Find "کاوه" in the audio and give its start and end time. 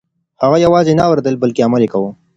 1.93-2.11